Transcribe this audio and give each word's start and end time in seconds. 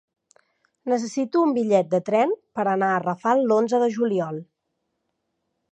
Necessito 0.93 1.43
un 1.47 1.51
bitllet 1.57 1.91
de 1.91 1.99
tren 2.07 2.33
per 2.59 2.67
anar 2.73 2.91
a 2.95 2.99
Rafal 3.05 3.45
l'onze 3.51 3.83
de 3.87 3.93
juliol. 3.99 4.43